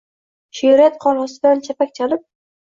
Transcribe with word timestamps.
She’riyat– 0.59 0.97
qor 1.03 1.19
ostidan 1.25 1.63
chapak 1.69 1.95
chalib 2.01 2.27